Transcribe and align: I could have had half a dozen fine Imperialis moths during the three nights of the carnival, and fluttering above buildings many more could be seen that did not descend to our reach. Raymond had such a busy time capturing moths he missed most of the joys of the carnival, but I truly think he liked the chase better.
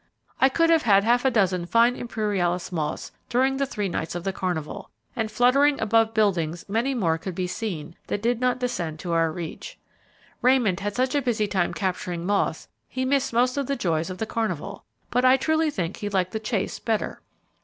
I 0.39 0.49
could 0.49 0.71
have 0.71 0.81
had 0.81 1.03
half 1.03 1.25
a 1.25 1.29
dozen 1.29 1.67
fine 1.67 1.95
Imperialis 1.95 2.71
moths 2.71 3.11
during 3.29 3.57
the 3.57 3.67
three 3.67 3.87
nights 3.87 4.15
of 4.15 4.23
the 4.23 4.33
carnival, 4.33 4.89
and 5.15 5.29
fluttering 5.29 5.79
above 5.79 6.15
buildings 6.15 6.67
many 6.67 6.95
more 6.95 7.19
could 7.19 7.35
be 7.35 7.45
seen 7.45 7.95
that 8.07 8.19
did 8.23 8.41
not 8.41 8.57
descend 8.59 8.97
to 9.01 9.11
our 9.11 9.31
reach. 9.31 9.77
Raymond 10.41 10.79
had 10.79 10.95
such 10.95 11.13
a 11.13 11.21
busy 11.21 11.45
time 11.45 11.71
capturing 11.71 12.25
moths 12.25 12.67
he 12.89 13.05
missed 13.05 13.31
most 13.31 13.57
of 13.57 13.67
the 13.67 13.75
joys 13.75 14.09
of 14.09 14.17
the 14.17 14.25
carnival, 14.25 14.85
but 15.11 15.23
I 15.23 15.37
truly 15.37 15.69
think 15.69 15.97
he 15.97 16.09
liked 16.09 16.31
the 16.31 16.39
chase 16.39 16.79
better. 16.79 17.21